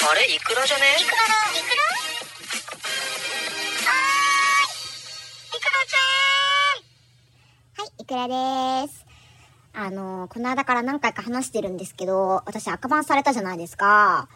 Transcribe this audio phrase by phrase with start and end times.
[0.00, 0.82] あれイクラじゃね？
[1.00, 1.24] イクラの
[1.58, 1.82] イクラ
[3.90, 3.98] は
[4.62, 8.28] いイクラちゃんはい、イクラ
[8.86, 9.04] です。
[9.74, 14.28] あの、この間から何回か話してるんですけど、私赤番されたじゃないですか。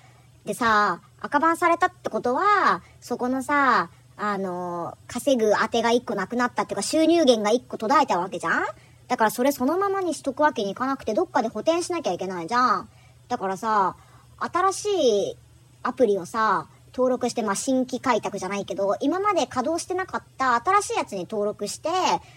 [0.44, 8.64] でさ、赤番されたってことは、そこのさ、あの、稼ぐ当てが1個なくなったっていうか収入源が1個途絶えたわけじゃん？
[9.08, 12.88] だからそれそのままにしとくわけにいかなくてどっかで補填しなきゃいけないじゃん。
[13.28, 13.96] だからさ、
[14.38, 14.88] 新し
[15.32, 15.36] い
[15.82, 21.88] アプリをさ、登録して、まあ、新規開拓じゃないけど、今まで稼働してなかった新しいやつに登録して、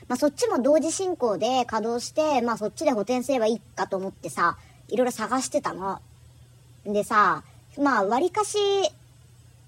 [0.07, 5.99] まあ、そっちも同時進行で稼働して、まあ、そっちで補填すればいいかと思ってさ、いろいろ探してたの。
[6.85, 7.43] でさ、
[7.77, 8.57] まあ、割かし、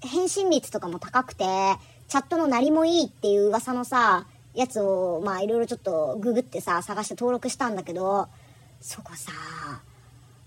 [0.01, 1.43] 返信率とかも高くて、
[2.07, 8.27] チャットのなりもいいっていう噂のさ、やつを、まあ、いろいろちょっとググってさ、探して登録したんだけど、
[8.79, 9.31] そこさ、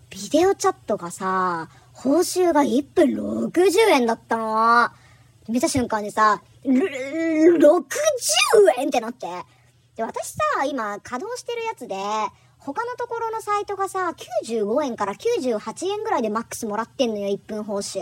[0.09, 1.69] ビデオチャットがさ、
[2.03, 4.89] 報酬が1分60円だったの。
[5.49, 6.80] 見た瞬間にさ、60
[8.79, 9.27] 円ってなって。
[9.97, 11.97] で、私さ、今稼働してるやつで、
[12.57, 18.01] 他のところのサイトがさ、95円から98円ぐらいでマックスもらってんのよ、1分報酬。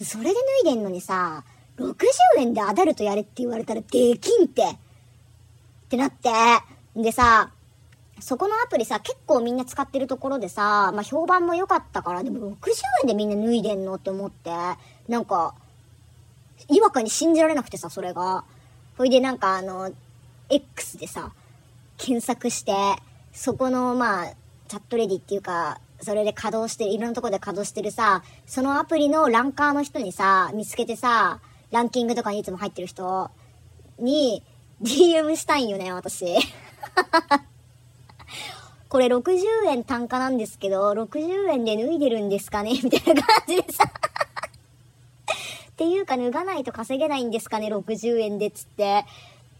[0.00, 0.30] それで
[0.62, 1.44] 脱いでんのにさ、
[1.76, 1.94] 60
[2.38, 4.62] 円でアダルトやれって言われたらできんって。
[4.62, 4.76] っ
[5.90, 6.30] てなって。
[6.96, 7.50] でさ、
[8.24, 12.70] そこのアプリさ、結構みんな使ってるところでさ、まあ、評判も良かったから、でも60
[13.02, 14.50] 円でみんな脱いでんのって思って、
[15.08, 15.54] なんか、
[16.70, 18.44] 違和感に信じられなくてさ、それが。
[18.96, 19.92] ほいでなんかあの、
[20.48, 21.32] X でさ、
[21.98, 22.72] 検索して、
[23.34, 24.26] そこのまあ、
[24.68, 31.40] チャットレディっていうか、それで稼働してる、いろんなとこで稼働してるさ、そのアプリのランカーの人にさ、見つけてさ、
[31.72, 33.30] ランキングとかにいつも入ってる人
[33.98, 34.42] に、
[34.80, 36.24] DM したいんよね、私。
[38.94, 42.78] これ60円単価なんですけど、60円で脱いでるんですかね？
[42.80, 43.82] みたいな感じでさ。
[43.90, 49.04] っていうか脱がないと稼げないんですかね ?60 円でっつって、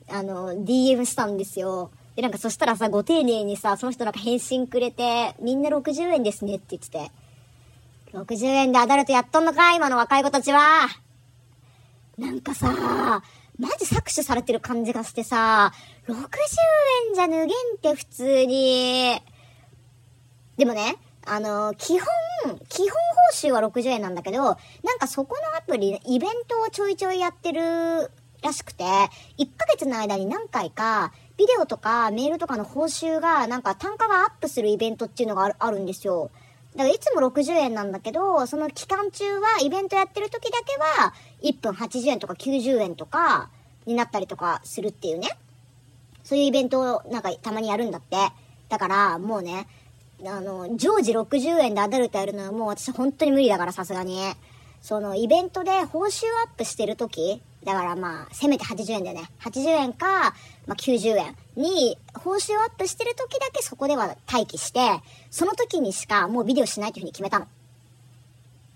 [0.09, 1.91] あの、DM したんですよ。
[2.15, 7.11] で、なんかそしたらさ、ご丁寧にさ、その人なんか返信くれて、みんな60円ですねって言ってて。
[8.17, 9.75] 60円でアダルトやっとんのか？
[9.75, 10.87] 今の若い子たちは。
[12.19, 13.21] なんかさ、
[13.59, 15.73] マジ搾取されてる感じがしてさ、
[16.09, 16.15] 60
[17.09, 17.51] 円じゃ脱げんっ
[17.81, 19.23] て普通に。
[20.57, 22.09] でもね、あの、基本、
[22.69, 24.57] 基本報酬は60円なんだけど、なん
[24.99, 28.11] かそこのアプリ、イベントをちょいちょいやってる
[28.43, 36.31] らしくて、1ヶ月の間に何回か、ビデオとかメールとかの報酬が、なんか単価がアップするイベントっていうのがあるあるんですよ。
[36.75, 43.51] だからいつも60円なんだけど、その期間中は、イベントやってる時だけは、1分80円とか90円とか、
[43.87, 45.29] になったりとかするっていうね。
[46.25, 48.17] そういうイベントをなんかたまにやるんだって。
[48.69, 49.67] だから、もうね、
[50.27, 54.19] あの、常時60円でアダルトやるのはもう私本当に無理だからさすがに。
[54.81, 59.31] そのイベントで報酬アップしてる時だからまあ、せめて80円だよね。
[59.41, 60.35] 80円か、
[60.67, 67.47] まあ90円に報酬アップしてる時だけそこでは待機して、その時にしかもうビデオしないというふうに決めたの。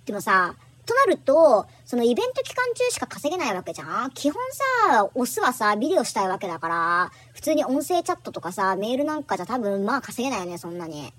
[0.07, 0.55] でもさ、
[0.87, 4.43] となると、そのイベント期間中しか稼げないわけじゃん基本
[4.87, 11.13] さ、オスはさ、ビデオしたいわけだから、普通に音声チャットとかさ、メールなんかじゃ多分まあ稼げないよね、そんなに。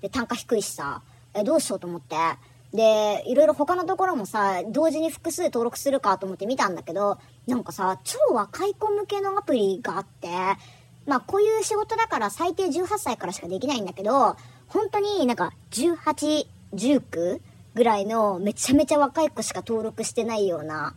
[0.00, 1.02] で、単価低いしさ、
[1.34, 2.16] え、どうしようと思って？
[2.72, 10.28] で、いろいろ他のところもさ、同時に複数登録するかと思って見たんだけど、なんかさ、超若い子向けのアプリがあって、
[11.06, 14.36] まあこういう仕事だから最低18歳からしかできないんだけど、
[14.68, 17.40] 本当になんか18、19
[17.74, 20.94] ぐらいのめちゃめちゃ若い子しか登録してないような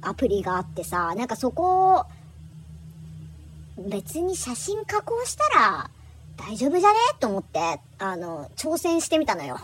[0.00, 2.04] アプリがあってさ、なんかそこを、
[3.76, 5.90] 別に写真加工したら
[6.36, 6.96] 大丈夫じゃね？
[7.20, 9.58] と思って、あの、挑戦してみたのよ。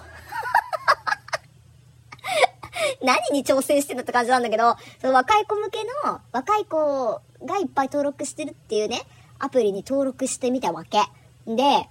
[3.05, 5.79] 何に挑戦してるって感じなんだけど、その若い子向け
[6.09, 9.03] の、若い子がいっぱい登録してるっていうね、
[9.39, 10.99] アプリに登録してみたわけ。
[11.47, 11.89] で、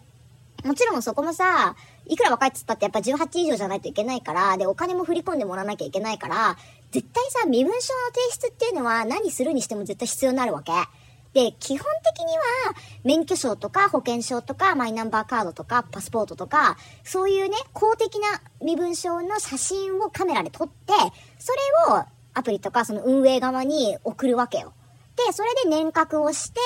[0.66, 1.75] もちろんそこもさ、
[2.06, 6.58] いくら若いっつったってやっぱ18以上じゃないといけないから、で、お金も振り込んでもらわなきゃいけないから、
[6.91, 10.72] 絶対さ、身分証の提出っていうのは何するにしても絶対必要になるわけ。
[11.34, 12.44] で、基本的には、
[13.03, 20.94] 免許証とか保険証とかマイナンバーカードとかパスポートとか、そういうね、公的な身分証の写真をカメラで撮って、
[21.40, 21.53] そ
[21.90, 24.74] れをアプリとかその運営側に送るわけよ。
[25.16, 26.59] で、それで年確をして、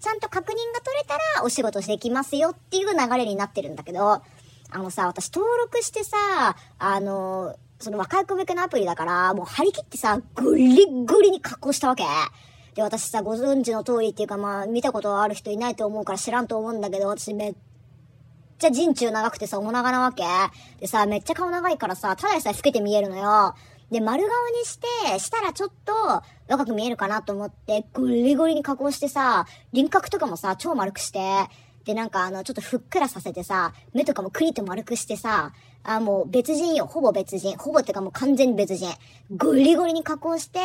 [0.00, 4.22] ちゃんと確認が取れたらお仕事できますよっていう流れになってるんだけど、
[4.72, 12.04] あのさ、私登録してさ、あの、その若い子向けのアプリだから、もう張り切ってさ、グリッグリに加工したわけ。
[12.74, 17.54] で、私さ、ご存知の通りっていうかまあ、見たことある人いないと思うから知らんと思うんだけど、私めっ
[18.58, 20.24] ちゃ人中長くてさ、お長なわけ。
[20.78, 23.54] でさ、めっちゃ顔長いからさ、ただでさえ老けて見えるのよ。
[23.90, 25.92] で、丸顔にして、したらちょっと
[26.48, 31.20] 若く見えるかなと思って、ゴリゴリに加工してさ、輪郭とかもさ、超丸くして、
[31.84, 35.52] で、なんかあの、ちょっとふっくらさせてさ、目とかもクリッと丸くしてさ、
[35.82, 36.86] あ、もう別人よ。
[36.86, 37.56] ほぼ別人。
[37.56, 38.92] ほぼってかもう完全に別人。
[39.34, 40.60] ゴリゴリに加工して、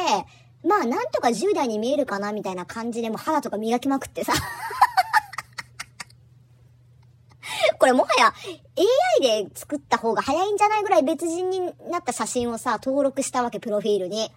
[0.65, 4.33] まあなんとか10代に見えるかなみたいな感じでも肌とか磨きまくってさ。
[7.77, 8.33] これもはや
[9.21, 11.59] AI で作った方が早いんじゃないぐらい別人に
[11.89, 14.31] なった写真をさ、登録したわけ、プロフィールに。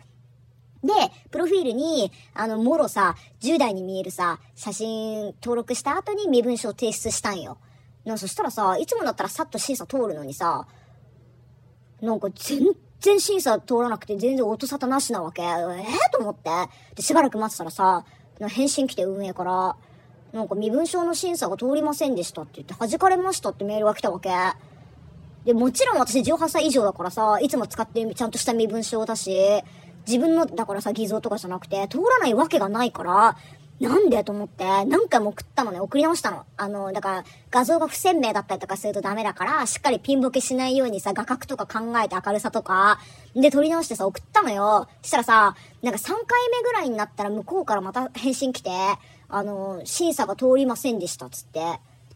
[0.83, 0.93] で、
[1.31, 7.59] プロフィールに、あの、もろさ、10代に見えるさ、写真登録した後に身分証提出したんよ。
[8.05, 10.67] なそしたらさ、いつもだったらさっと審査通るのにさ、
[12.01, 15.43] なんか全然審査通らなくて全然音沙汰なしなわけ。
[15.43, 16.51] えー、と思って。
[16.95, 18.05] で、しばらく待ってたらさ、
[18.41, 19.77] 返信来て運営から、
[20.33, 24.31] なんか身分証の審査が通りませんでしたって言って、弾かれましたってメールが来たわけ。
[25.45, 29.63] で、もちろん私18歳以上だからさ、いつも使ってるちゃんとした身分証だし、
[30.07, 33.37] 自分の、だからさ、偽造とかじゃなくて、通らないわけがないから、
[33.81, 36.45] なんでと思って、何回も送ったのね、送り直したの。
[36.57, 42.99] あの、だから、画像が不鮮明だったりとかするとダメだから、しっかりピンボケしないようにさ、画角とか考えて明るさとか、
[43.37, 44.89] で、撮り直してさ、送ったのよ。
[45.03, 46.17] したらさ、なんか3回
[46.51, 48.71] 目ぐらいになったら向こうからまた返信来て、
[49.29, 51.61] あの、審査が通りませんでした、つって。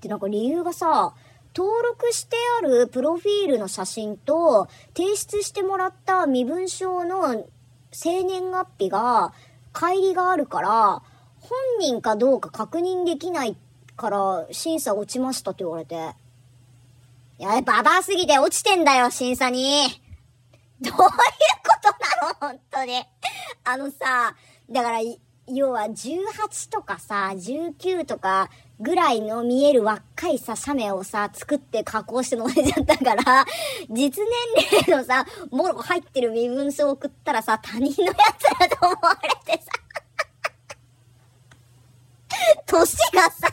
[0.01, 1.15] で、なんか理由がさ、
[1.55, 4.67] 登録してあるプロフィールの写真と、
[4.97, 7.45] 提出してもらった身分証の
[7.93, 9.33] 生年月日が、
[9.73, 11.03] 乖離があるから、
[11.53, 13.57] 本人かどうか確認できない
[13.97, 15.95] から審査落ちましたって言われて。
[17.39, 19.89] いや、ババアすぎて落ちてんだよ、審査に。
[20.81, 21.05] どういうこ
[21.83, 23.05] となの本当に。
[23.65, 24.35] あのさ、
[24.71, 24.99] だから、
[25.49, 28.49] 要は18とかさ、19とか
[28.81, 33.45] ぐらいの見える若いさ、写メをさ、作って加工して載せちゃったから、
[33.91, 34.25] 実
[34.57, 39.71] 年齢のさ、もろ入ってる身分証送ったらさ、他人のやつだと思われてさ、
[42.73, 43.49] 年がさ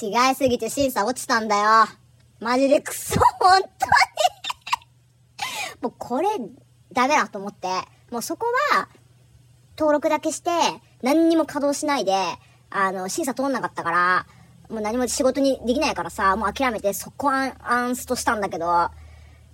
[0.00, 1.86] 違いすぎて審査落ちたんだよ。
[2.40, 3.70] マジでクソ、本当に
[5.80, 6.28] もうこれ、
[6.92, 7.68] ダメだと思って。
[8.10, 8.88] もうそこは、
[9.76, 10.50] 登録だけして、
[11.02, 12.14] 何にも稼働しないで、
[12.70, 14.26] あの、審査通んなかったから、
[14.68, 18.90] もう何も仕事にできないからさ、もう諦めて、そこアン、アンスとしたんだけど、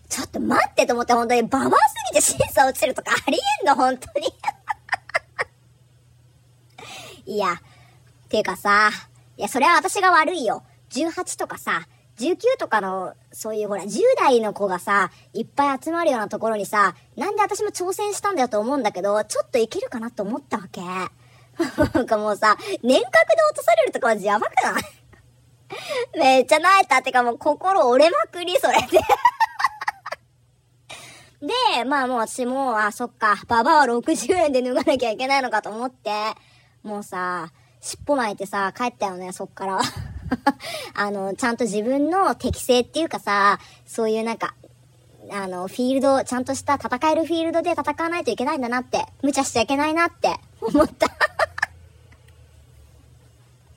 [0.08, 1.74] ちょっと待ってと思って、本当に、ババアす
[2.12, 4.26] ぎて審査落ちるとかありえんの、本当に。
[7.26, 7.60] いや、
[8.28, 8.90] ていうかさ、
[9.36, 10.64] いや、それは私が悪いよ。
[10.90, 11.86] 18とかさ、
[12.18, 20.80] 19とかの、そういうほら、10代の子がさ、いっぱい集まるようなところにさ、なんで私も挑戦したんだよと思うんだけど、ちょっといけるかなと思ったわけ。
[21.94, 23.18] なんかもうさ、年格で
[23.50, 24.82] 落とされるとかはやばくない？
[26.18, 26.98] めっちゃ泣いた。
[26.98, 28.98] ってかもう心折れまくり、それで
[31.78, 36.10] で、まあもう私も、あ、そっか、ババは60円で脱がなきゃいけないのかと思って、
[36.82, 39.80] もうさ、尻尾巻いてさ、帰ったよね、そっから。
[40.94, 44.54] あの、ちゃんと自分の適性っていうかさ、そういうなんか、
[45.30, 51.27] あの、フィールド、ちゃんとした戦えるフィールドで戦わないといけないんだなって、無茶しちゃいけないなって思った